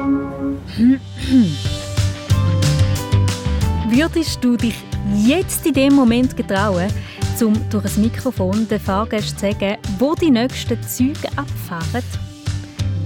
[3.88, 4.74] Würdest du dich
[5.24, 6.88] jetzt in dem Moment getrauen,
[7.42, 12.04] um durch ein Mikrofon den Fahrgästen zu sagen, wo die nächsten Züge abfahren?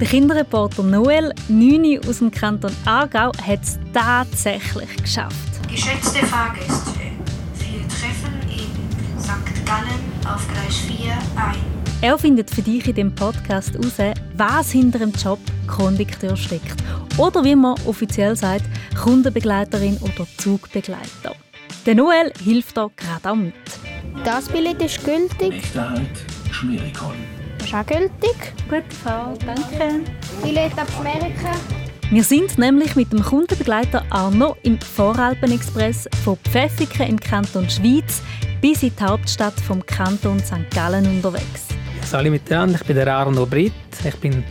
[0.00, 5.36] Der Kinderreporter Noel, 9 aus dem Kanton Aargau, hat es tatsächlich geschafft.
[5.68, 7.00] Geschätzte Fahrgäste,
[7.58, 8.70] wir treffen in
[9.20, 9.64] St.
[9.64, 11.73] Gallen auf Gleis 4 ein.
[12.04, 16.76] Er findet für dich in dem Podcast heraus, was hinter dem Job Kondukteur steckt.
[17.16, 18.66] Oder wie man offiziell sagt,
[19.02, 21.34] Kundenbegleiterin oder Zugbegleiter.
[21.86, 23.54] Der Noel hilft da gerade auch mit.
[24.22, 25.48] Das Billett ist gültig.
[25.48, 26.10] Nächster Halt,
[26.50, 27.14] Schmierikon.
[27.56, 28.52] Das ist auch gültig.
[28.68, 30.04] Gute Frau, danke.
[30.42, 31.52] Billett ab Amerika.
[32.10, 38.20] Wir sind nämlich mit dem Kundenbegleiter Arno im Voralpenexpress von Pfäffiken im Kanton Schwyz
[38.60, 40.70] bis in die Hauptstadt vom Kanton St.
[40.70, 41.73] Gallen unterwegs.
[42.12, 43.72] Hallo miteinander, ich bin der Arno Britt.
[44.04, 44.44] Ich bin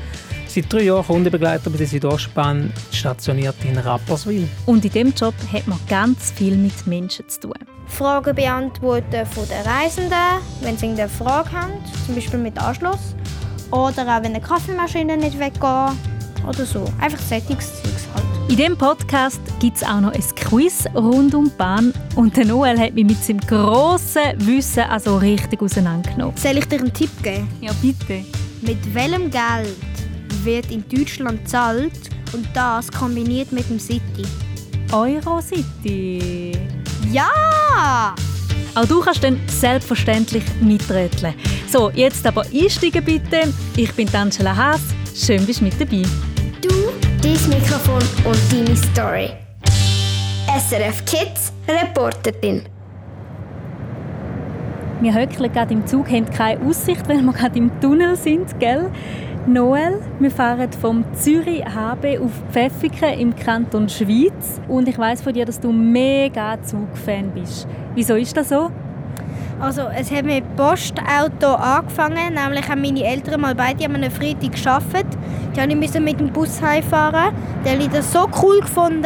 [0.47, 4.47] seit drei Jahren Kundenbegleiter bei der Südostbahn, stationiert in Rapperswil.
[4.65, 7.53] Und in diesem Job hat man ganz viel mit Menschen zu tun.
[7.87, 11.73] Fragen beantworten von den Reisenden, wenn sie eine Frage haben,
[12.05, 13.15] zum Beispiel mit Anschluss.
[13.71, 15.61] Oder auch wenn eine Kaffeemaschine nicht weggeht
[16.47, 16.85] oder so.
[16.99, 18.32] Einfach Sättigungszeugs halt.
[18.49, 21.93] In diesem Podcast gibt es auch noch ein Quiz rund um die Bahn.
[22.15, 26.37] Und der Noel hat mich mit seinem grossen Wissen also richtig auseinandergenommen.
[26.37, 27.47] Soll ich dir einen Tipp geben?
[27.61, 28.23] Ja, bitte.
[28.61, 29.75] Mit welchem Geld
[30.43, 31.93] wird in Deutschland gezahlt
[32.33, 34.23] und das kombiniert mit dem City?
[34.91, 36.51] Eurocity.
[37.11, 38.13] Ja!
[38.75, 41.33] Auch du kannst dann selbstverständlich miträtseln.
[41.71, 43.53] So, jetzt aber einsteigen bitte.
[43.75, 44.81] Ich bin Angela Haas.
[45.15, 46.03] Schön, bist du mit dabei.
[47.23, 49.29] Dein Mikrofon und deine Story.
[50.59, 52.63] SRF Kids Reporterin.
[54.99, 58.91] Wir höckeln gerade im Zug, haben keine Aussicht, weil wir gerade im Tunnel sind, gell?
[59.47, 64.59] Noel, wir fahren vom Zürich HB auf Pfäffiken im Kanton Schwyz.
[64.67, 67.69] Und ich weiß von dir, dass du mega Zugfan bist.
[67.95, 68.69] Wieso ist das so?
[69.59, 74.53] Also es hat mit Postauto angefangen, nämlich haben meine Eltern mal beide an einem Freitag
[74.61, 75.17] gearbeitet.
[75.55, 77.33] Die musste ich mit dem Bus heimfahren.
[77.63, 79.05] Der hat das so cool gefunden,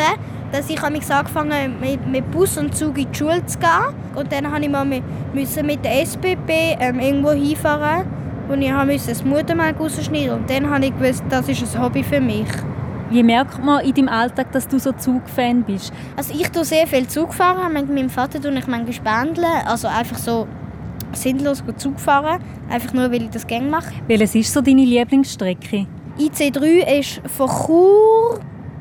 [0.51, 3.93] dass ich mich angefangen mit, mit Bus und Zug in die Schule zu gehen.
[4.15, 5.03] Und dann musste ich mal mit,
[5.33, 8.05] mit der SBB ähm, irgendwo hinfahren
[8.49, 10.39] und ich musste das Muttermalk rausschneiden.
[10.39, 12.47] Und dann habe ich gewusst, das ist ein Hobby für mich.
[13.09, 15.93] Wie merkt man in deinem Alltag, dass du so Zugfan bist?
[16.17, 17.71] Also ich tue sehr viel Zug fahren.
[17.71, 19.65] Mit meinem Vater tue ich manchmal pendeln.
[19.65, 20.47] Also einfach so
[21.13, 22.41] sinnlos Zug fahren.
[22.69, 23.93] Einfach nur, weil ich das gerne mache.
[24.07, 25.87] Welches ist so deine Lieblingsstrecke?
[26.19, 28.39] IC3 ist von Chur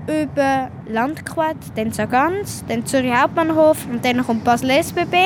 [0.09, 5.17] über Landquart, dann Sargans, dann Zürich Hauptbahnhof und dann kommt Basel SBB.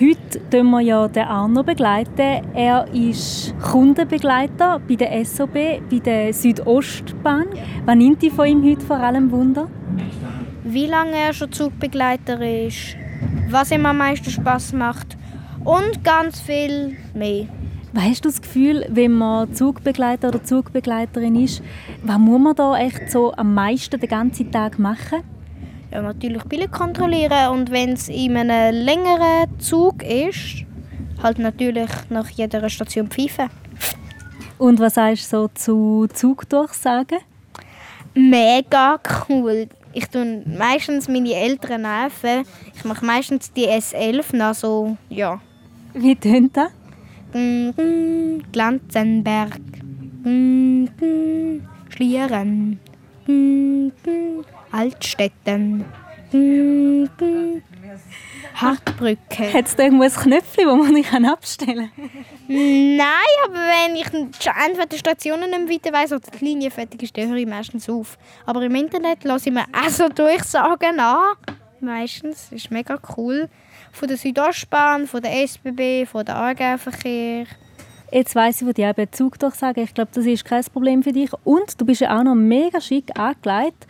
[0.00, 1.62] Heute begleiten wir ja den Arno.
[1.62, 2.42] Begleiten.
[2.52, 5.54] Er ist Kundenbegleiter bei der SOB,
[5.88, 7.46] bei der Südostbahn.
[7.86, 9.68] Was nimmt dich von ihm heute vor allem Wunder?
[10.64, 12.96] Wie lange er schon Zugbegleiter ist,
[13.48, 15.16] was ihm am meisten Spaß macht
[15.64, 17.46] und ganz viel mehr.
[17.92, 21.62] Was hast du das Gefühl, wenn man Zugbegleiter oder Zugbegleiterin ist,
[22.02, 25.22] was muss man da echt so am meisten den ganzen Tag machen?
[25.90, 30.64] Ja, natürlich Billett kontrollieren und wenn es in einem längeren Zug ist,
[31.22, 33.48] halt natürlich nach jeder Station pfeifen.
[34.58, 37.18] Und was sagst du so zu Zugdurchsagen?
[38.14, 39.68] Mega cool.
[39.92, 42.44] Ich tue meistens meine Eltern nerven.
[42.74, 45.40] Ich mache meistens die S11 nach so, ja.
[45.94, 46.70] Wie tönt das?
[48.52, 49.58] Glanzenberg,
[51.90, 52.80] Schlieren,
[54.74, 55.84] Altstetten,
[58.56, 59.52] Hartbrücke.
[59.52, 62.10] Hat es da irgendwo ein Knöpfchen, das man nicht abstellen kann?
[62.48, 63.06] Nein,
[63.44, 67.28] aber wenn ich entweder die Stationen nicht weiter weiss oder die Linie fertig ist, dann
[67.28, 68.18] höre ich meistens auf.
[68.46, 71.36] Aber im Internet lasse ich mir auch so Durchsagen an.
[71.78, 72.48] Meistens.
[72.50, 73.48] Das ist mega cool.
[73.92, 77.46] Von der Südostbahn, von der SBB, von der Aargau-Verkehr.
[78.10, 79.84] Jetzt weiss ich von dir eben Zug durchsagen.
[79.84, 81.30] Ich glaube, das ist kein Problem für dich.
[81.44, 83.86] Und du bist ja auch noch mega schick angelegt.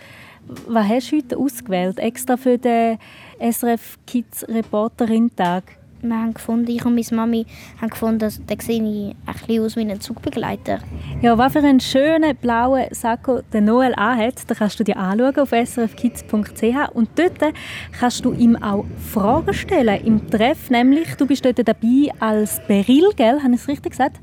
[0.46, 1.99] Was hast du heute ausgewählt?
[1.99, 2.99] Extra für den
[3.41, 5.64] SRF Kids Reporterin Tag?
[6.02, 7.46] Wir haben gefunden, ich und meine Mami
[7.81, 10.81] haben gefunden, dass sehe ich ein bisschen aus wie ein Zugbegleiter.
[11.23, 15.38] Ja, was für einen schönen blauen Sakko der Noel anhat, da kannst du dir anschauen
[15.38, 17.55] auf srfkids.ch und dort
[17.99, 23.08] kannst du ihm auch Fragen stellen im Treff, nämlich du bist dort dabei als Beryl,
[23.17, 23.43] gell?
[23.43, 24.20] Habe ich es richtig gesagt?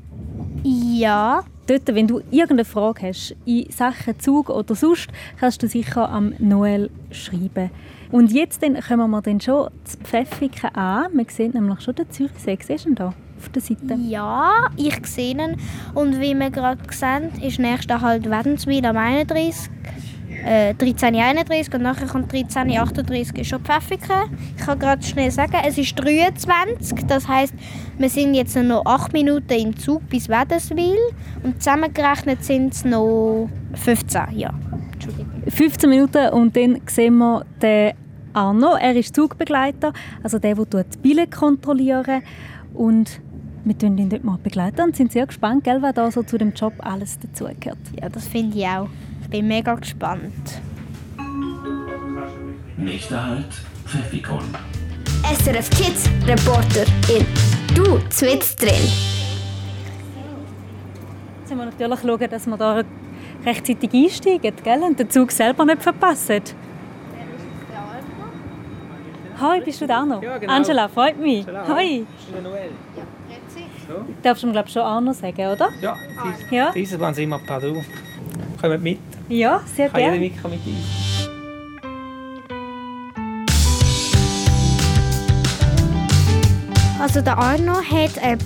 [0.62, 1.42] Ja.
[1.72, 5.08] Dort, wenn du irgendeine Frage hast in Sachen Zug oder sonst,
[5.40, 7.70] kannst du sicher am Noel schreiben.
[8.10, 11.16] Und jetzt dann kommen wir dann schon zu Pfäffiken an.
[11.16, 12.58] Man sieht nämlich schon den Zürichsee.
[12.60, 13.96] Siehst du ihn da auf der Seite?
[14.06, 15.56] Ja, ich sehe ihn.
[15.94, 19.70] Und wie wir gerade sehen, ist nächster halt Wädenswil am 31.
[20.44, 24.36] äh, 1331 und nachher kommt 1338 ist schon Pfäffiken.
[24.56, 27.54] Ich kann gerade schnell sagen, es ist 23, das heißt,
[27.98, 30.96] wir sind jetzt noch 8 Minuten im Zug bis Wädenswil
[31.42, 34.52] und zusammengerechnet sind es noch 15, ja.
[35.48, 37.94] 15 Minuten und dann sehen wir den
[38.32, 38.76] Arno.
[38.80, 39.92] Er ist Zugbegleiter,
[40.22, 42.08] also der, der die Bille kontrolliert
[42.74, 43.20] und
[43.64, 46.36] wir begleiten ihn dort mal begleiten und sind sehr gespannt, gell, was da so zu
[46.38, 47.78] dem Job alles dazugehört.
[48.00, 48.88] Ja, das finde ich auch.
[49.32, 50.60] Ich bin mega gespannt.
[52.76, 53.46] Nächster Halt,
[53.86, 54.44] Pfeffikon.
[55.24, 57.24] SRF Kids Reporter in
[57.74, 58.68] Du zwitz drin.
[61.40, 62.82] Jetzt müssen wir natürlich schauen, dass wir da
[63.46, 64.82] rechtzeitig einsteigen gell?
[64.82, 66.42] und den Zug selber nicht verpassen.
[69.40, 70.22] Hi, bist du da noch?
[70.22, 70.52] Ja, genau.
[70.52, 71.48] Angela, freut mich.
[71.48, 72.04] Angela, Hi.
[72.42, 72.70] Noel.
[74.22, 75.70] Darfst du mir glaub, schon Arno sagen, oder?
[75.80, 75.96] Ja,
[76.50, 76.70] Ja.
[76.72, 77.82] diese waren immer Padu.
[78.60, 78.98] Kommt mit.
[79.32, 80.18] Ja, sehr gerne.
[80.18, 80.76] mit, kann mit ein.
[87.00, 88.36] Also der Arno hat äh,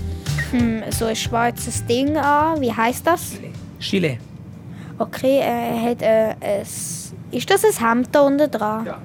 [0.93, 2.61] so ein schwarzes Ding an.
[2.61, 3.33] Wie heißt das?
[3.81, 4.19] Chile.
[4.97, 6.63] Okay, er hat äh, ein...
[7.33, 8.87] Ist das ein Hemd da unten dran?
[8.87, 8.99] Ja.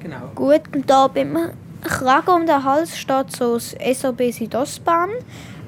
[0.00, 0.30] Genau.
[0.34, 1.36] Gut, und da beim
[1.82, 5.10] Kragen um den Hals steht so das SOB Südostbahn.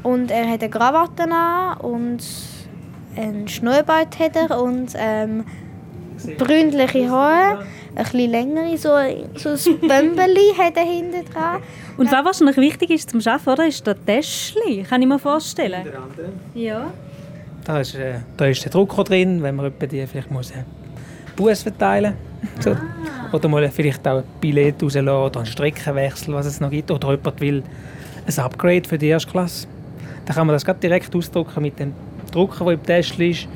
[0.03, 2.23] Und er hat eine Krawatte an und
[3.19, 5.45] einen Schnurrbart hat er und ähm,
[6.39, 7.65] brünliche Haare.
[7.95, 8.91] Ein bisschen längere, so,
[9.35, 11.63] so ein Bömbeli hat er hinten dran.
[11.97, 13.67] Und was wahrscheinlich wichtig ist zum Arbeiten, oder?
[13.67, 14.85] ist der Täschli.
[14.89, 15.85] Kann ich mir vorstellen.
[16.55, 16.91] Ja.
[17.65, 20.65] Da ist, äh, da ist der Drucker drin, wenn man die vielleicht muss einen
[21.35, 22.15] Bus verteilen
[22.61, 22.77] so.
[23.33, 26.91] Oder mal vielleicht auch ein Billett rauslassen oder einen Streckenwechsel, was es noch gibt.
[26.91, 27.63] Oder jemand will
[28.27, 29.67] ein Upgrade für die erste Klasse.
[30.25, 31.93] Dann kann man das grad direkt ausdrucken mit dem
[32.31, 33.49] Drucker, der im Täschchen ist.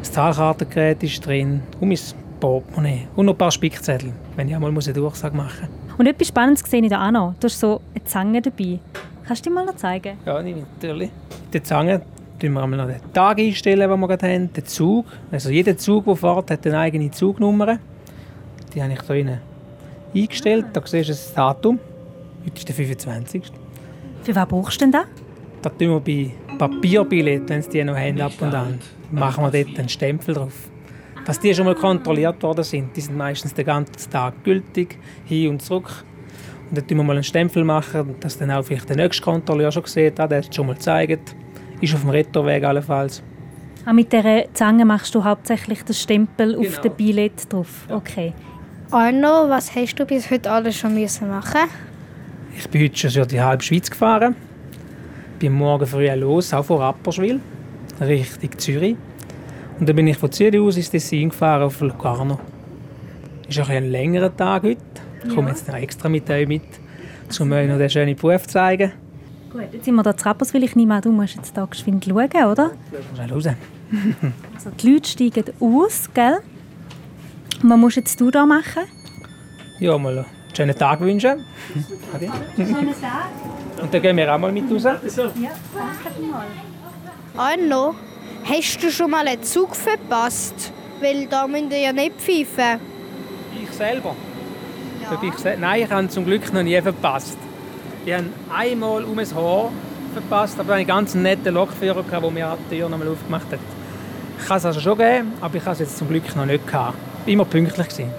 [0.00, 1.98] Das Zahlkartengerät ist drin und mein
[2.40, 3.06] Portemonnaie.
[3.16, 5.98] Und noch ein paar Spickzettel, wenn ich einmal eine Durchsage machen muss.
[5.98, 7.34] Und etwas Spannendes sehe ich da auch noch.
[7.38, 8.78] Du hast so eine Zange dabei.
[9.26, 10.16] Kannst du dir mal noch zeigen?
[10.24, 11.10] Ja, natürlich.
[11.52, 12.00] Die Zange
[12.38, 15.06] tun wir einmal noch den Tag einstellen, den wir gerade haben, den Zug.
[15.30, 17.78] Also jeder Zug, der fährt, hat eine eigene Zugnummer.
[18.74, 19.40] Die habe ich hier innen
[20.14, 20.66] eingestellt.
[20.72, 21.78] Da siehst du das Datum.
[22.44, 23.42] Heute ist der 25.
[24.22, 25.04] Für was brauchst du denn da?
[25.62, 28.78] Da tun wir bei Papierbillett, wenn sie die noch haben, ab und an,
[29.10, 30.54] machen wir dort einen Stempel drauf.
[31.26, 32.96] Dass die schon mal kontrolliert worden sind.
[32.96, 36.04] Die sind meistens den ganzen Tag gültig, hin und zurück.
[36.70, 39.70] Und dann tun wir mal einen Stempel machen, dass dann auch vielleicht der nächste Kontrolleur
[39.70, 41.34] schon sieht, ah, der hat es schon mal gezeigt.
[41.80, 43.22] Ist auf dem Rettoweg allenfalls.
[43.84, 46.82] Ah, mit dieser Zange machst du hauptsächlich den Stempel auf Genau.
[46.82, 47.86] dem Billett drauf.
[47.90, 48.32] Okay.
[48.90, 51.68] Arno, was hast du bis heute alles schon müssen machen?
[52.56, 54.34] Ich bin heute schon durch die halbe Schweiz gefahren.
[55.40, 57.40] Bin morgen früh los, auch von Rapperswil,
[57.98, 58.94] Richtung Zürich.
[59.78, 62.38] Und dann bin ich von Zürich aus ins Tessin gefahren auf Locarno.
[63.48, 64.82] Ist auch ein längerer Tag heute.
[65.26, 66.60] Ich komme jetzt noch extra mit euch mit,
[67.40, 68.92] um euch noch den schönen Beruf zu zeigen.
[69.50, 70.62] Gut, jetzt sind wir da zu Rapperswil.
[70.62, 72.72] Ich nehme an, du musst jetzt da geschwind schauen, oder?
[73.14, 73.44] Schnell raus.
[74.54, 76.40] Also die Leute steigen aus, gell?
[77.62, 78.82] Und was musst jetzt du da machen?
[79.78, 81.44] Ja, mal einen schönen Tag wünschen.
[82.14, 82.30] Adi.
[83.82, 84.84] Und dann gehen wir auch mal mit raus.
[87.36, 87.94] Arno,
[88.44, 90.72] hast du schon mal einen Zug verpasst?
[91.00, 92.80] Weil da müsst ihr ja nicht pfeifen.
[93.62, 94.14] Ich selber?
[95.12, 97.36] Ob Ich se Nein, ich habe ihn zum Glück noch nie verpasst.
[98.04, 98.24] Ich habe
[98.54, 99.72] einmal um ein Haar
[100.12, 103.58] verpasst, aber einen ganz netten Lokführer, gehabt, der mir die Tür noch mal aufgemacht hat.
[104.38, 106.66] Ich kann es also schon geben, aber ich habe es jetzt zum Glück noch nicht
[106.66, 106.96] gehabt.
[107.26, 108.10] Immer pünktlich gewesen.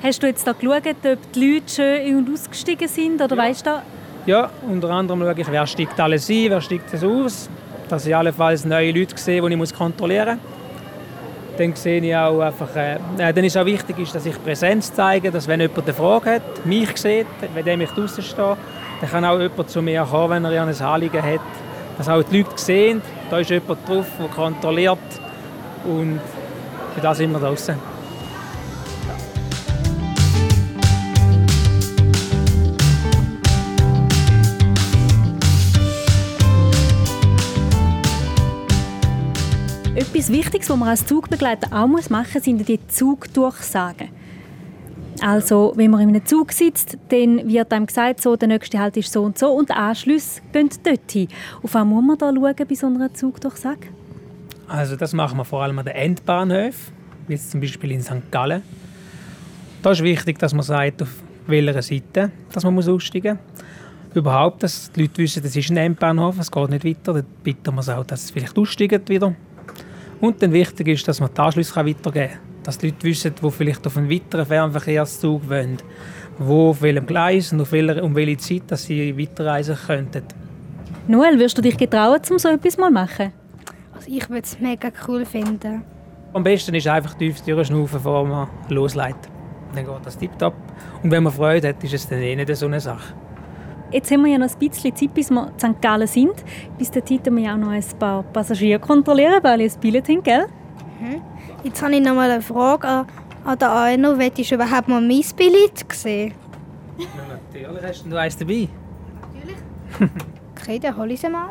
[0.00, 3.20] Hast du jetzt da geschaut, ob die Leute schön ein- und ausgestiegen sind?
[3.20, 3.82] Oder weißt du?
[4.26, 7.50] Ja, unter anderem schaue ich, wer steigt alles ein, wer steigt es aus.
[7.88, 11.58] Dass ich allenfalls neue Leute sehe, die ich kontrollieren muss.
[11.58, 14.94] Dann sehe ich auch einfach, äh, äh, dann ist auch wichtig, ist, dass ich Präsenz
[14.94, 18.56] zeige, dass wenn jemand eine Frage hat, mich sieht, wenn der mich draußen steht,
[19.00, 21.40] dann kann auch jemand zu mir kommen, wenn er ja ein Anliegen hat.
[21.96, 24.98] Dass auch die Leute sehen, da ist jemand drauf, der kontrolliert
[25.84, 26.20] und
[26.94, 27.97] für das sind wir draußen.
[40.28, 44.10] Etwas Wichtiges, was man als Zugbegleiter auch machen muss, sind die Zugdurchsagen.
[45.22, 48.98] Also, wenn man in einem Zug sitzt, dann wird einem gesagt, so, der nächste Halt
[48.98, 51.28] ist so und so und Anschlüsse gehen dorthin.
[51.62, 53.86] Auf was muss man da schauen bei so einer Zugdurchsage?
[54.66, 56.92] Also das machen wir vor allem an den Endbahnhöfen,
[57.26, 58.30] wie jetzt zum Beispiel in St.
[58.30, 58.62] Gallen.
[59.80, 63.64] Da ist wichtig, dass man sagt, auf welcher Seite dass man muss aussteigen muss.
[64.14, 67.14] Überhaupt, dass die Leute wissen, das ist ein Endbahnhof, es geht nicht weiter.
[67.14, 69.34] Dann bitten wir sie auch, dass sie vielleicht aussteigen wieder.
[70.20, 72.38] Und dann wichtig ist, dass man die Anschlüsse weitergeben kann.
[72.64, 75.78] Dass die Leute wissen, die vielleicht auf einen weiteren Fernverkehrszug wollen,
[76.38, 80.24] wo auf welchem Gleis und auf welcher, um welche Zeit dass sie weiterreisen könnten.
[81.06, 83.32] Noel, wirst du dich getrauen, um so etwas mal zu machen?
[83.94, 85.82] Also ich würde es mega cool finden.
[86.34, 89.28] Am besten ist einfach tief durchschnaufen, bevor man loslegt.
[89.74, 90.54] Dann geht das tiptop.
[91.02, 93.14] Und wenn man Freude hat, ist es dann eh nicht so eine Sache.
[93.90, 95.80] Jetzt haben wir ja noch ein bisschen Zeit, bis wir in St.
[95.80, 96.34] Gallen sind.
[96.76, 100.08] Bis dahin müssen wir ja auch noch ein paar Passagiere kontrollieren, weil ich ein Billett
[100.08, 100.46] haben, gell?
[101.64, 103.06] Jetzt habe ich noch mal eine Frage an,
[103.44, 104.18] an den Aino.
[104.18, 106.34] Willst du überhaupt mal mein Billett sehen?
[106.98, 107.06] Ja,
[107.62, 108.68] natürlich hast du eins dabei.
[110.60, 111.48] Okay, dann hole ich sie mal.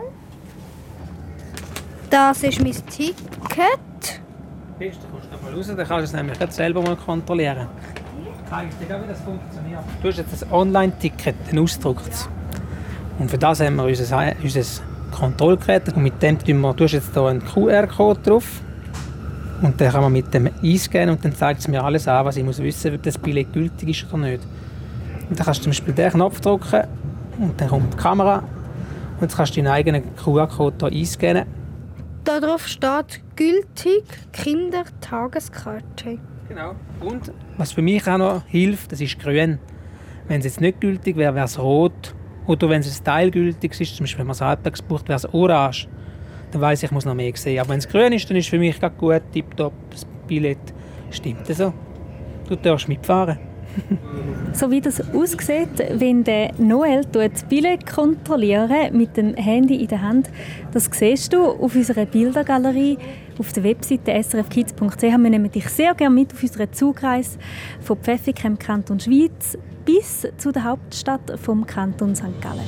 [2.09, 3.15] Das ist mein Ticket.
[4.77, 7.67] Bist du kommst noch mal raus, dann kannst du es nämlich selber mal kontrollieren.
[8.47, 9.81] Ich dir gleich, wie das funktioniert.
[10.01, 12.29] Du hast jetzt ein Online-Ticket, ein ausgedrucktes.
[13.19, 14.61] Und für das haben wir unser, unser
[15.11, 18.61] Kontrollgerät und mit dem tun wir, du hast jetzt hier einen QR-Code drauf.
[19.61, 22.37] Und dann kann man mit dem einscannen und dann zeigt es mir alles an, was
[22.37, 24.43] ich muss wissen, ob das Billett gültig ist oder nicht.
[25.29, 26.83] Und dann kannst du zum Beispiel den Knopf drücken
[27.39, 31.45] und dann kommt die Kamera und jetzt kannst du deinen eigenen QR-Code hier einscannen
[32.23, 36.19] Darauf steht gültig Kindertageskarte.
[36.49, 36.75] Genau.
[37.01, 39.59] Und was für mich auch noch hilft, das ist grün.
[40.27, 42.15] Wenn es jetzt nicht gültig wäre, wäre es rot.
[42.45, 45.17] Oder wenn es ein Teil gültig ist, zum Beispiel wenn man es halbtags bucht, wäre
[45.17, 45.87] es orange.
[46.51, 47.59] Dann weiß ich, ich muss noch mehr sehen.
[47.59, 50.57] Aber wenn es grün ist, dann ist es für mich gerade gut, tipptopp, das Billett
[51.11, 51.73] stimmt so.
[52.47, 53.37] Du darfst mitfahren.
[54.53, 60.01] So wie das aussieht, wenn der Noel das Billett kontrolliert mit dem Handy in der
[60.01, 60.29] Hand,
[60.71, 62.97] das siehst du auf unserer Bildergalerie
[63.39, 65.01] auf der Webseite srfkids.ch.
[65.01, 67.37] Wir nehmen dich sehr gerne mit auf unserer Zugreise
[67.81, 72.41] von Pfäffiken im Kanton Schweiz bis zu der Hauptstadt vom Kanton St.
[72.41, 72.59] Gallen.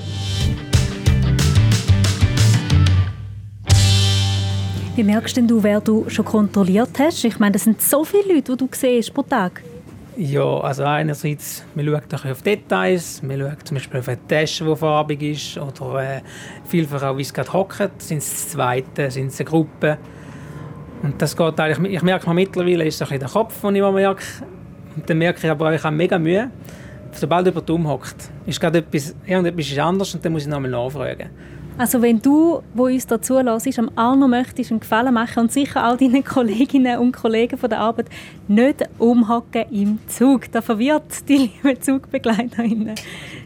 [4.96, 7.24] Wie merkst denn du, wer du schon kontrolliert hast?
[7.24, 9.62] Ich meine, das sind so viele Leute, die du siehst pro Tag.
[10.18, 14.66] Ja, also einerseits, man schaut ein auf Details, man schaut zum Beispiel auf eine Tasche,
[14.66, 16.22] die farbig ist, oder äh,
[16.66, 18.02] vielfach auch, wie es gerade hockt.
[18.02, 19.98] Sind es Zweite, sind es eine Gruppe?
[21.02, 23.76] Und das geht eigentlich, ich merke mal mittlerweile, ist es ein bisschen der Kopf, den
[23.76, 24.24] ich mal merke.
[24.96, 26.52] Und dann merke ich aber, ich habe mega Mühe.
[27.12, 31.30] Sobald jemand umhockt, ist gerade etwas, irgendetwas ist anders und dann muss ich nochmal nachfragen.
[31.78, 35.90] Also wenn du, wo uns dazu lässt, am Arno möchtest einen Gefallen machen und sicher
[35.90, 38.08] auch deinen Kolleginnen und Kollegen von der Arbeit
[38.50, 40.52] nicht umhocken im Zug.
[40.52, 42.96] Das verwirrt die lieben ZugbegleiterInnen.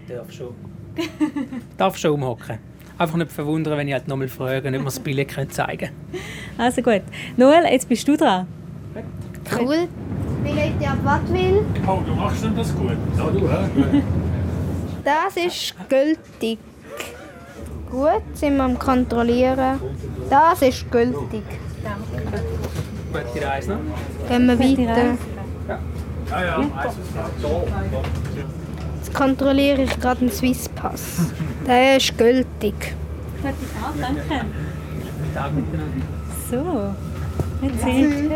[0.08, 0.56] Darf schon.
[1.78, 2.58] Darf schon umhocken.
[3.04, 6.22] Einfach nicht verwundern, wenn ich halt nochmal frage, ob wir das Billett zeigen können.
[6.58, 7.02] Also gut.
[7.36, 8.48] Noel, jetzt bist du dran.
[9.60, 9.90] Cool.
[10.42, 11.66] Billett ab Wattwil.
[11.86, 12.96] Oh, du machst denn das gut?
[13.18, 14.02] Ja, du, hä?
[15.04, 16.60] Das ist gültig.
[17.92, 19.82] Gut, sind wir am Kontrollieren.
[20.30, 21.44] Das ist gültig.
[23.12, 24.30] Gute Reise noch.
[24.30, 24.92] Gehen wir weiter.
[24.92, 25.18] Reise.
[26.30, 26.98] Ja, ja, also,
[27.42, 27.68] so.
[29.04, 31.30] Jetzt kontrolliere ich gerade einen Swisspass.
[31.68, 32.96] Der ist gültig.
[33.42, 34.46] Gute Fahrt, danke.
[35.34, 36.06] Tag miteinander.
[36.50, 37.66] So.
[37.68, 38.32] Jetzt seht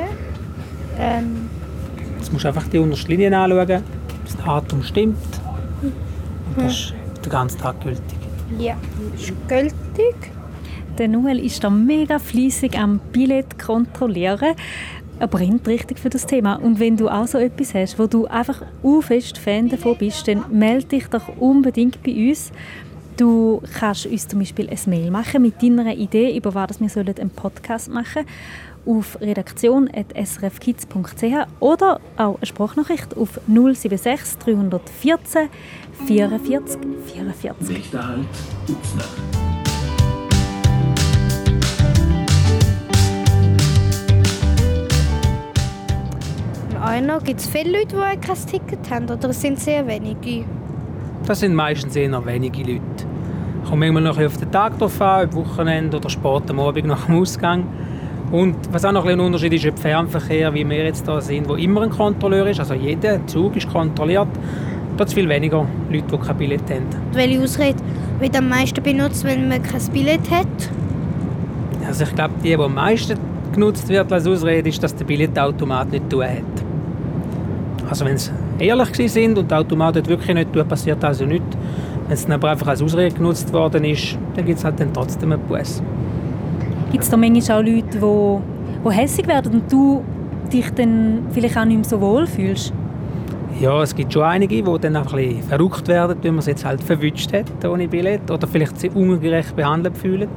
[1.00, 1.50] Ähm,
[2.18, 3.82] Jetzt musst du einfach die unterste Linie anschauen, dass
[4.26, 5.16] das Datum stimmt.
[5.82, 6.94] Und das ist
[7.24, 8.02] den ganzen Tag gültig.
[8.60, 8.76] ja,
[9.16, 10.32] ist gültig.
[10.98, 14.56] Der Noel ist da mega fleissig am Billett kontrollieren.
[15.20, 16.56] Er brennt richtig für das Thema.
[16.56, 18.62] Und wenn du auch so etwas hast, wo du einfach
[19.02, 22.52] fest Fan davon bist, dann melde dich doch unbedingt bei uns.
[23.18, 27.18] Du kannst uns zum Beispiel ein Mail machen mit deiner Idee, über was wir sollen
[27.18, 28.26] einen Podcast machen
[28.86, 35.50] auf redaktion.srfkids.ch oder auch eine Sprachnachricht auf 076 314
[36.06, 37.70] 44 44.
[37.70, 38.28] Lichterhalt,
[38.70, 39.47] Utzner.
[46.88, 50.46] Einer gibt es viele Leute, die kein Ticket haben, oder es sind sehr wenige.
[51.26, 52.82] Das sind meistens eher wenige Leute.
[53.68, 57.06] Kommt manchmal noch auf den Tag drauf an, ob Wochenende oder spät am Abend nach
[57.08, 57.66] dem Ausgang.
[58.32, 61.56] Und was auch noch ein, Unterschied ist, ob Fernverkehr, wie wir jetzt hier sind, wo
[61.56, 64.30] immer ein Kontrolleur ist, also jeder Zug ist kontrolliert,
[64.96, 66.86] da es viel weniger Leute, die kein Billett haben.
[67.12, 67.80] Welche Ausrede
[68.20, 70.48] wird am meisten benutzt, wenn man kein Billett hat?
[71.86, 73.20] Also ich glaube, die, die am meisten
[73.52, 76.57] genutzt wird als Ausrede, ist, dass der Billettautomat nicht tun hat.
[77.90, 81.26] Also wenn sie ehrlich gewesen sind und der Automat hat wirklich nicht tun, passiert also
[81.26, 81.58] nichts.
[82.08, 84.94] Wenn es dann aber einfach als Ausrede genutzt worden ist, dann gibt es halt dann
[84.94, 85.82] trotzdem einen Bus.
[86.92, 90.04] Gibt es da manchmal auch Leute, die, die hässig werden und du
[90.52, 92.74] dich dann vielleicht auch nicht mehr so wohl fühlst?
[93.60, 96.52] Ja, es gibt schon einige, die dann einfach ein bisschen verrückt werden, wenn man sie
[96.52, 100.30] jetzt halt verwünscht hat ohne Billett oder vielleicht sich ungerecht behandelt fühlen.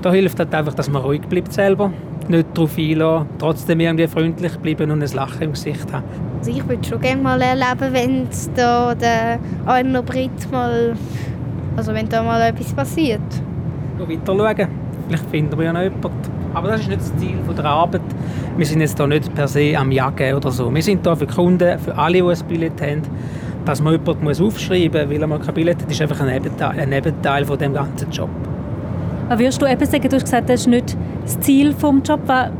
[0.00, 1.92] Da hilft halt einfach, dass man ruhig bleibt selber
[2.28, 6.04] nicht darauf einlassen, trotzdem irgendwie freundlich bleiben und ein Lachen im Gesicht haben.
[6.38, 10.94] Also ich würde schon gerne mal erleben, wenn es da der einer Brit mal,
[11.76, 13.20] also wenn da mal etwas passiert.
[13.98, 14.68] Noch weiter schauen.
[15.08, 16.12] Vielleicht finden wir ja noch jemanden.
[16.54, 18.00] Aber das ist nicht das Ziel der Arbeit.
[18.56, 20.72] Wir sind jetzt hier nicht per se am Jagen oder so.
[20.72, 23.02] Wir sind hier für Kunden, für alle, die ein Billett haben.
[23.64, 26.28] Dass man jemanden muss aufschreiben muss, weil er mal kein Billett hat, ist einfach ein
[26.28, 28.30] Nebenteil, ein Nebenteil von dem ganzen Job.
[29.28, 32.22] Was würdest du eben sagen, du hast gesagt, das ist nicht das Ziel des Jobs.
[32.26, 32.50] Was,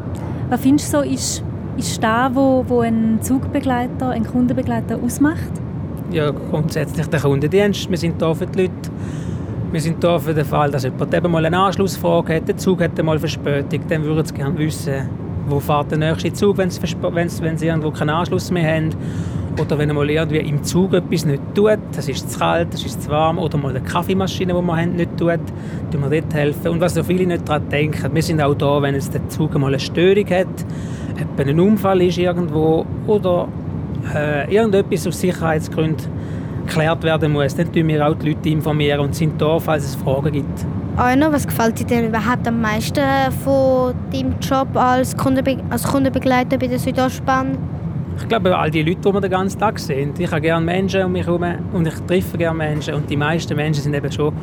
[0.51, 1.45] was findest du so, ist,
[1.79, 5.53] ist das, wo, wo ein Zugbegleiter, ein Kundenbegleiter ausmacht?
[6.11, 7.89] Ja, grundsätzlich der Kundendienst.
[7.89, 8.91] Wir sind hier für die Leute.
[9.71, 12.83] Wir sind hier für den Fall, dass jemand eben mal eine Anschlussfrage hat, der Zug
[12.83, 15.09] hat mal Verspätung, dann würden sie gerne wissen,
[15.47, 18.91] wo fährt der nächste Zug, wenn sie, wenn sie irgendwo keinen Anschluss mehr haben.
[19.59, 23.03] Oder wenn mal irgendwie im Zug etwas nicht tut, das ist zu kalt, das ist
[23.03, 25.41] zu warm, oder mal eine Kaffeemaschine, die wir haben, nicht tut,
[25.91, 26.69] tun wir dort helfen.
[26.69, 29.59] Und was so viele nicht daran denken, wir sind auch da, wenn es der Zug
[29.59, 30.47] mal eine Störung hat,
[31.21, 33.49] ob ein Unfall ist irgendwo oder
[34.15, 36.07] äh, irgendetwas aus Sicherheitsgründen
[36.67, 39.97] geklärt werden muss, dann informieren wir auch die Leute informieren und sind da, falls es
[39.97, 40.67] Fragen gibt.
[40.97, 43.01] Einer, was gefällt dir überhaupt am meisten
[43.45, 47.57] von deinem Job als, Kundenbe als Kundenbegleiter bei der Südostbahn?
[48.21, 51.05] Ich glaube, all die Leute, die wir den ganzen Tag sehen, ich habe gerne Menschen
[51.05, 54.35] um mich herum und ich treffe gerne Menschen und die meisten Menschen sind eben schon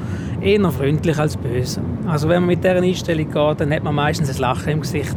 [0.42, 1.82] eher freundlich als böse.
[2.08, 5.16] Also wenn man mit dieser Einstellung geht, dann hat man meistens ein Lachen im Gesicht.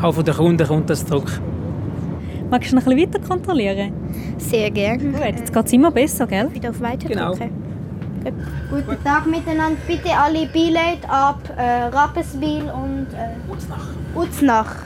[0.00, 1.40] Auch von den Kunden kommt das zurück.
[2.50, 3.92] Magst du noch ein bisschen weiter kontrollieren?
[4.38, 4.98] Sehr gerne.
[5.02, 6.48] Gut, jetzt geht es immer besser, gell?
[6.52, 7.30] Wieder auf Weiter Genau.
[7.30, 7.50] drücken.
[8.22, 8.86] Gut.
[8.86, 9.78] Guten Tag miteinander.
[9.86, 14.76] Bitte alle Billette ab äh, Rapperswil und äh, Uznach.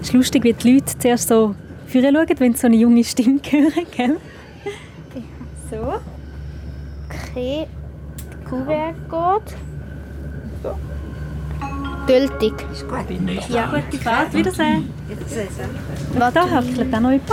[0.00, 1.54] Es ist lustig, wie die Leute zuerst so
[1.92, 4.16] vorher schauen, wenn sie so eine junge Stimme hören, gell?
[5.70, 6.00] So.
[7.08, 7.66] Okay.
[8.18, 9.56] Die Kuvert geht.
[12.06, 12.52] Gültig.
[13.48, 14.34] Ja, gute Fahrt.
[14.34, 14.88] Wiedersehen.
[16.18, 16.34] Warte.
[16.34, 17.30] Da höckelt auch noch jemand.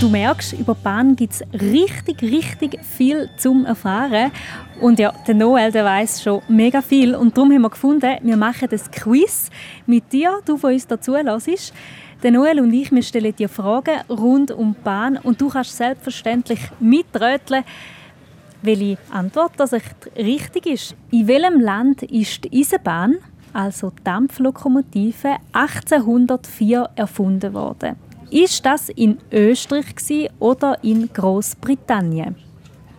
[0.00, 4.30] Du merkst, über die Bahn gibt es richtig, richtig viel zum Erfahren.
[4.80, 7.16] Und ja, der Noel, der weiß schon mega viel.
[7.16, 9.50] Und darum haben wir gefunden, wir machen das Quiz
[9.86, 11.72] mit dir, du, der uns dazu hörst.
[12.22, 15.76] Der Noel und ich, wir stellen dir Fragen rund um die Bahn und du kannst
[15.76, 17.64] selbstverständlich mitröteln,
[18.62, 20.94] welche Antwort das echt richtig ist.
[21.10, 23.16] In welchem Land ist die Eisenbahn,
[23.52, 28.07] also Dampflokomotive, 1804 erfunden worden?
[28.30, 32.36] Ist das in Österreich oder in Großbritannien?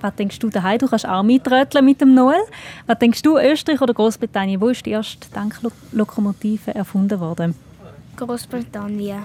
[0.02, 0.80] Was denkst du daheim?
[0.80, 2.42] Du kannst auch mitröteln mit dem Noel.
[2.88, 4.60] Was denkst du, Österreich oder Großbritannien?
[4.60, 7.54] Wo ist die erste Dampflokomotive erfunden worden?
[8.16, 9.22] Großbritannien.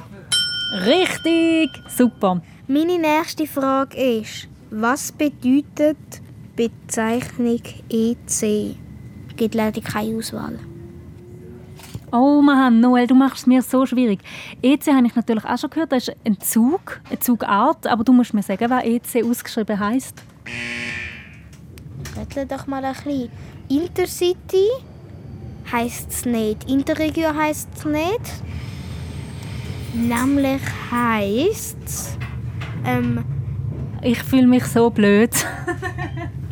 [0.84, 2.42] Richtig, super.
[2.66, 5.96] Meine nächste Frage ist, was bedeutet
[6.54, 8.76] Bezeichnung EC?
[9.36, 10.58] Gibt leider keine Auswahl.
[12.16, 14.20] Oh Mann, Noel, du machst es mir so schwierig.
[14.62, 18.12] EC habe ich natürlich auch schon gehört, das ist ein Zug, eine Zugart, aber du
[18.12, 20.22] musst mir sagen, was EC ausgeschrieben heißt.
[22.16, 23.30] Rätsel doch mal ein bisschen.
[23.68, 24.68] Intercity
[25.72, 26.70] heisst es nicht.
[26.70, 28.20] Interregio heisst es nicht.
[29.92, 32.16] Nämlich heisst es.
[32.86, 33.24] Ähm,
[34.02, 35.30] Ich fühle mich so blöd.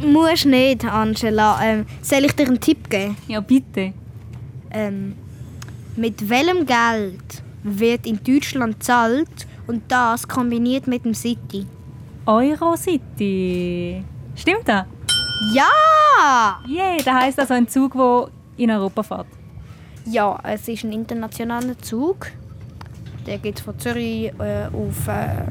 [0.05, 1.61] musst nicht, Angela.
[1.63, 3.17] Ähm, soll ich dir einen Tipp geben?
[3.29, 3.93] ja, bitte.
[4.73, 5.15] Ähm,
[5.97, 11.67] mit welchem Geld wird in Deutschland gezahlt und das kombiniert mit dem City?
[12.27, 14.05] Eurocity.
[14.35, 14.85] Stimmt das?
[15.55, 16.61] Ja!
[16.69, 19.27] Yeah, das heisst also ein Zug, der in Europa fährt.
[20.07, 22.29] Ja, es ist ein internationaler Zug.
[23.27, 25.47] Der geht von Zürich äh, auf äh,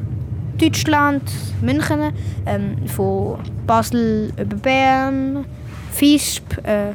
[0.58, 1.24] Deutschland,
[1.62, 2.14] München,
[2.46, 5.46] ähm, von Basel über Bern,
[5.98, 6.94] Visp, äh,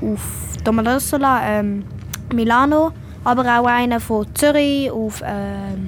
[0.00, 1.84] auf Domodossola, ähm,
[2.34, 2.92] Milano,
[3.24, 5.86] aber auch einer von Zürich auf ähm,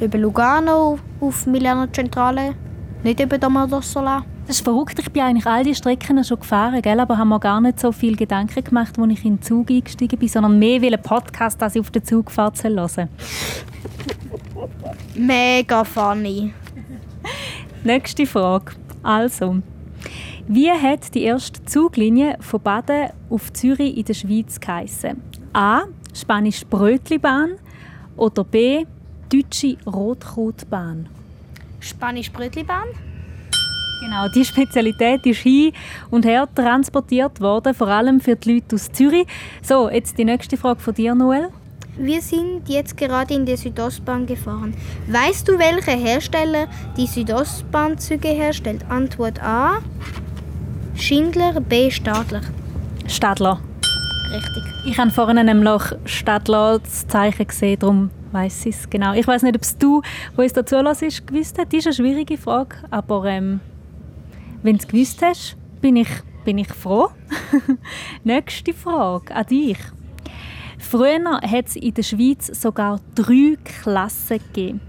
[0.00, 2.54] über Lugano auf Milano Centrale,
[3.02, 4.24] nicht über Domodossola.
[4.46, 4.98] Das ist verrückt.
[4.98, 6.98] Ich bin eigentlich all die Strecken schon gefahren, gell?
[7.00, 10.18] aber habe mir gar nicht so viel Gedanken gemacht, als ich in den Zug eingestiegen
[10.18, 13.08] bin, sondern mehr will einen Podcast, dass ich auf der Zugfahrt hören.
[15.14, 16.54] Mega funny.
[17.84, 18.72] Nächste Frage.
[19.02, 19.58] Also,
[20.48, 25.22] wie hat die erste Zuglinie von Baden auf Zürich in der Schweiz geheissen?
[25.52, 25.82] A.
[26.14, 27.58] Spanisch Brötlibahn
[28.16, 28.86] oder B.
[29.30, 31.06] Deutsche Rotkrautbahn?
[31.80, 32.88] Spanisch Brötlibahn.
[34.00, 35.72] Genau, die Spezialität ist hin
[36.10, 39.26] und her transportiert worden, vor allem für die Leute aus Zürich.
[39.62, 41.50] So, jetzt die nächste Frage von dir, Noel.
[41.98, 44.72] Wir sind jetzt gerade in der Südostbahn gefahren.
[45.08, 48.88] Weißt du, welcher Hersteller die Südostbahnzüge herstellt?
[48.88, 49.82] Antwort A.
[50.98, 51.90] Schindler, B.
[51.90, 52.40] Stadler.
[53.06, 53.60] Stadler.
[54.32, 54.64] Richtig.
[54.84, 59.14] Ich habe vorhin nämlich Stadler das Zeichen gesehen, darum weiss ich es genau.
[59.14, 60.02] Ich weiß nicht, ob es du,
[60.34, 61.72] wo es dazu ist, gewusst hast.
[61.72, 63.60] Das ist eine schwierige Frage, aber ähm,
[64.62, 66.08] wenn du es gewusst hast, bin ich,
[66.44, 67.10] bin ich froh.
[68.24, 69.78] Nächste Frage an dich.
[70.78, 74.80] Früher hat es in der Schweiz sogar drei Klassen gegeben.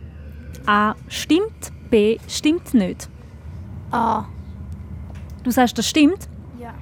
[0.65, 0.95] A.
[1.07, 2.17] Stimmt, B.
[2.27, 3.07] Stimmt nicht.
[3.91, 4.25] A.
[5.43, 6.27] Du sagst, das stimmt?
[6.59, 6.73] Ja.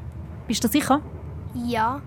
[0.47, 1.01] Bist du sicher?
[1.65, 2.01] Ja.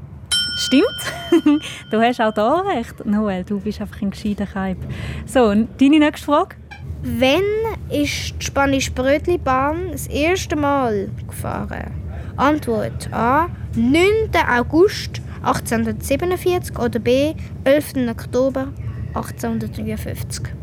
[0.56, 1.62] Stimmt.
[1.90, 3.04] du hast auch da recht.
[3.06, 4.78] Noel, du bist einfach ein gescheiter Kaib.
[5.26, 6.56] So, und deine nächste Frage?
[7.02, 7.42] Wann
[7.88, 11.94] ist die Spanische Brötlibahn das erste Mal gefahren?
[12.36, 13.48] Antwort A.
[13.74, 14.04] 9.
[14.58, 17.34] August 1847 oder B.
[17.64, 18.08] 11.
[18.10, 18.68] Oktober
[19.14, 20.59] 1853.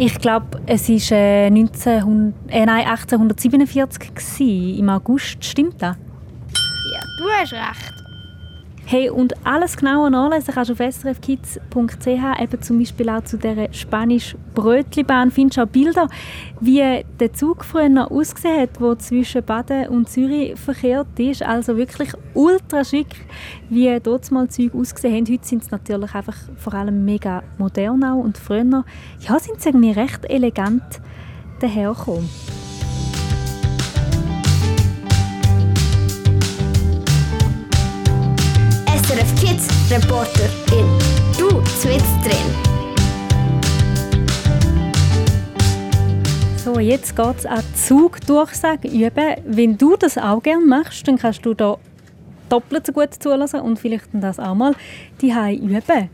[0.00, 5.44] Ich glaube, es war äh, 1900, äh, 1847 gewesen, im August.
[5.44, 5.96] Stimmt das?
[6.92, 7.97] Ja, du hast recht.
[8.90, 13.70] Hey, und alles genauer nachlesen kannst du auf srfkids.ch, eben zum Beispiel auch zu dieser
[13.70, 15.30] spanischen Brötlibahn.
[15.30, 16.08] Findest du auch Bilder,
[16.58, 21.42] wie der Zug früher ausgesehen hat, der zwischen Baden und Zürich verkehrt ist.
[21.42, 23.26] Also wirklich ultra schick,
[23.68, 25.34] wie dort mal Züge ausgesehen haben.
[25.34, 28.84] Heute sind sie natürlich einfach vor allem mega modern auch und früher
[29.20, 31.02] ja, sind sie irgendwie recht elegant
[31.60, 32.26] dahergekommen.
[39.88, 40.86] Kids Reporter in
[41.38, 42.54] Du zwitz drin.
[46.56, 49.36] So, jetzt geht es an Zugdurchsagen üben.
[49.46, 51.78] Wenn du das auch gerne machst, dann kannst du da
[52.48, 54.74] doppelt so gut zulassen und vielleicht das auch mal
[55.20, 56.10] die üben.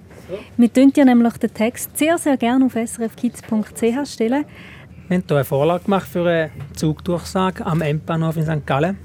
[0.57, 4.45] Wir stellen dir nämlich den Text sehr, sehr gerne auf srfkids.ch stellen.
[5.09, 8.67] Wir haben hier eine Vorlage gemacht für eine Zugdurchsage am Endbahnhof in St.
[8.67, 8.99] Gallen.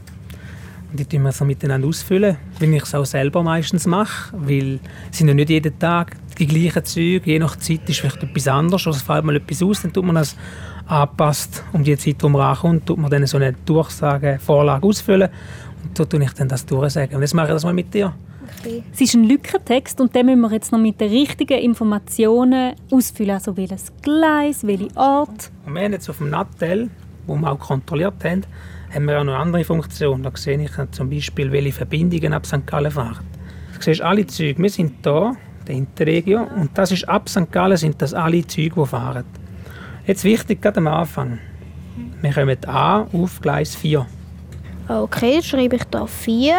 [0.89, 4.34] Und die tun wir so miteinander ausfüllen, wie ich es auch selber meistens mache.
[4.34, 4.80] Weil
[5.12, 7.32] es sind ja nicht jeden Tag die gleichen Züge.
[7.32, 8.88] Je nach Zeit ist vielleicht etwas anderes.
[8.88, 10.36] Oder es fällt mal etwas aus, dann tut man das
[10.88, 15.30] anpasst um die Zeit, wo man ankommt, tut man dann so eine Durchsage, Vorlage ausfüllen.
[15.84, 17.15] Und so tue ich dann das durchsagen.
[17.15, 18.13] Und jetzt mache ich das mal mit dir.
[18.60, 18.84] Okay.
[18.91, 23.32] Es ist ein Lückentext und den müssen wir jetzt noch mit den richtigen Informationen ausfüllen.
[23.32, 25.52] Also welches Gleis, welche Ort.
[25.65, 26.89] Und wir haben jetzt auf dem Nattel,
[27.28, 28.43] wo wir auch kontrolliert haben,
[28.93, 30.23] haben wir auch noch andere Funktionen.
[30.23, 32.65] Da sehe ich zum Beispiel, welche Verbindungen ab St.
[32.65, 33.25] Gallen fahren.
[33.75, 34.62] Du siehst alle Züge.
[34.62, 35.36] Wir sind hier,
[35.67, 37.52] der Interregio, und das ist ab St.
[37.52, 39.23] Gallen sind das alle Züge, die fahren.
[40.06, 41.39] Jetzt wichtig, gerade am Anfang.
[42.21, 44.06] Wir kommen an auf Gleis 4.
[44.88, 46.56] Okay, jetzt schreibe ich da 4.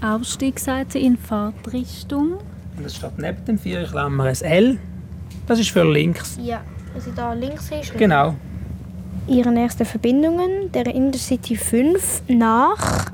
[0.00, 2.38] Ausstiegsseite in Fahrtrichtung.
[2.76, 4.78] Und es steht neben dem 4 Klammer ein L.
[5.46, 6.38] Das ist für links.
[6.42, 6.62] Ja,
[6.94, 7.96] also da links ist.
[7.98, 8.34] Genau.
[9.28, 13.06] Ihre nächsten Verbindungen, der Intercity 5 nach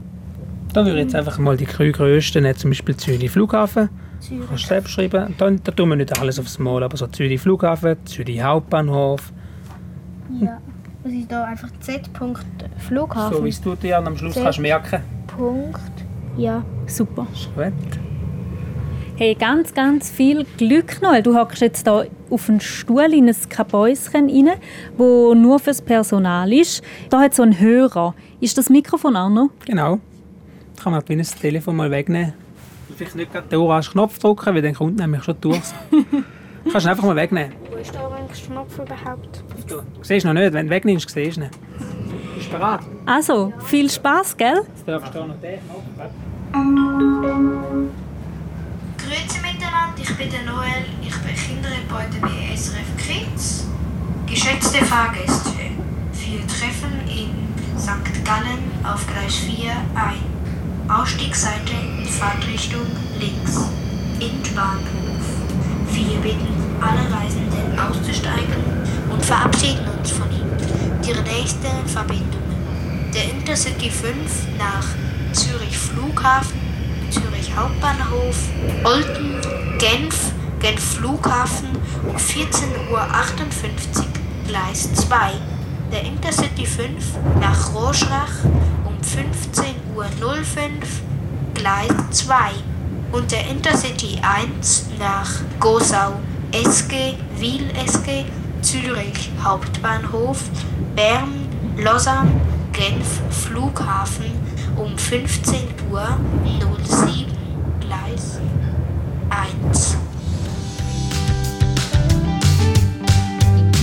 [0.72, 3.88] Da würde ich jetzt einfach mal die drei grössten zum Beispiel Zürich Flughafen.
[4.20, 4.46] Zürich.
[4.48, 5.34] Kannst du selbst schreiben.
[5.36, 9.32] Da, da tun wir nicht alles aufs Mal, aber so Zürich Flughafen, Zürich Hauptbahnhof.
[10.40, 10.58] Ja.
[11.02, 12.08] Das ist da einfach Z.
[12.78, 13.36] Flughafen.
[13.36, 15.02] So wie es du dir am Schluss Sehr- kannst merken.
[15.26, 15.80] Punkt.
[16.36, 16.64] Ja.
[16.86, 17.26] Super.
[17.54, 17.72] Gut.
[19.16, 21.22] Hey, ganz, ganz viel Glück, Noel.
[21.22, 24.58] Du hockst jetzt hier auf einen Stuhl in ein Kabäuschen rein,
[24.96, 26.82] wo nur fürs Personal ist.
[27.10, 28.16] Da hat so einen Hörer.
[28.40, 29.50] Ist das Mikrofon auch noch?
[29.66, 30.00] Genau.
[30.74, 32.32] Da kann man wie das Telefon mal wegnehmen.
[32.96, 35.62] Vielleicht nicht gerade den orangen Knopf drücken, weil dann kommt nämlich schon durch.
[36.72, 37.52] kannst du einfach mal wegnehmen.
[37.70, 39.44] Wo ist der orange Knopf überhaupt?
[39.68, 41.52] Du siehst noch nicht, wenn du wegnimmst, siehst du nicht.
[42.34, 42.80] Bist du bereit?
[43.06, 44.62] Also, viel Spaß, gell?
[44.74, 45.84] Jetzt darfst du auch noch den Knopf.
[50.06, 53.64] Ich bin der Noel, ich bin Kinderreporter bei SRF Kids.
[54.26, 55.54] Geschätzte Fahrgäste,
[56.12, 57.30] wir treffen in
[57.80, 58.22] St.
[58.22, 60.90] Gallen auf Gleis 4 ein.
[60.90, 62.84] Ausstiegsseite in Fahrtrichtung
[63.18, 63.64] links.
[64.20, 65.24] Endbahnhof.
[65.90, 68.62] Wir bitten alle Reisenden auszusteigen
[69.10, 70.54] und verabschieden uns von ihnen.
[71.02, 73.10] Die nächsten Verbindungen.
[73.14, 74.12] Der Intercity 5
[74.58, 74.84] nach
[75.32, 76.63] Zürich Flughafen,
[77.56, 78.36] Hauptbahnhof,
[78.82, 79.36] Olten,
[79.78, 81.68] Genf, Genf Flughafen
[82.08, 83.06] um 14.58 Uhr
[84.48, 85.16] Gleis 2.
[85.92, 86.90] Der Intercity 5
[87.40, 88.44] nach Roschrach
[88.84, 89.64] um 15.05
[89.94, 90.06] Uhr
[91.54, 92.34] Gleis 2.
[93.12, 96.14] Und der Intercity 1 nach Gosau,
[96.50, 98.24] SG, Wil SG,
[98.62, 100.38] Zürich Hauptbahnhof,
[100.96, 102.32] Bern, Lausanne,
[102.72, 104.32] Genf Flughafen
[104.76, 106.18] um 15.07 Uhr
[109.68, 109.96] 1.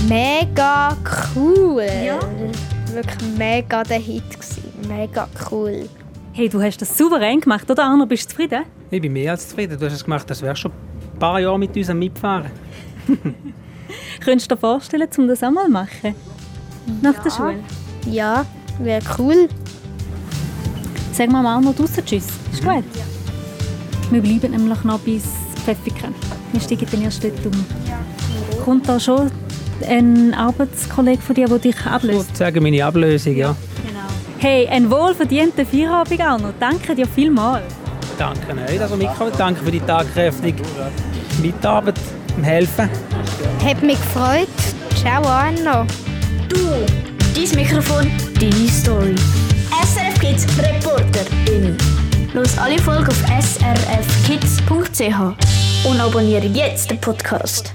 [0.08, 0.96] Mega
[1.34, 1.86] cool.
[2.04, 2.18] Ja.
[2.92, 4.62] Wirklich mega der Hit gewesen.
[4.88, 5.88] Mega cool.
[6.32, 8.06] Hey, du hast das souverän gemacht, oder Arno?
[8.06, 8.64] Bist du zufrieden?
[8.90, 9.78] Ich bin mehr als zufrieden.
[9.78, 12.50] Du hast es gemacht, das wärst schon ein paar Jahre mit uns am Mitfahren.
[14.20, 16.14] Könntest du dir vorstellen, um das auch mal zu machen?
[17.00, 17.58] Nach der Schule?
[18.06, 18.44] Ja,
[18.78, 19.48] wäre cool.
[21.12, 22.26] Sag mal Arno draussen Tschüss.
[22.52, 22.84] Ist gut?
[24.10, 26.14] Wir bleiben nämlich noch bis Pfeffiken.
[26.52, 27.64] Wir steigen dann erst dort um.
[28.64, 29.30] Kommt da schon
[29.88, 32.28] ein Arbeitskollege von dir, der dich Ich ablöst?
[32.28, 33.54] würde sagen, meine Ablösung, ja.
[34.38, 36.48] Hey, ein wohlverdienter Feierabend, Arno.
[36.58, 37.62] Danke dir vielmals.
[38.18, 39.32] Danke euch, dass ihr mitkommt.
[39.38, 40.62] Danke für die tagkräftige
[41.40, 41.94] Mitarbeit,
[42.36, 42.88] im Helfen.
[43.64, 44.48] Hat mich gefreut.
[45.00, 45.86] Ciao, Arno.
[46.48, 46.58] Du,
[47.34, 49.14] dein Mikrofon, deine Story.
[49.70, 51.76] SRF Kids Reporterin.
[52.34, 55.02] Los alle Folgen auf srfkids.ch
[55.84, 57.72] und abonniere jetzt den Podcast.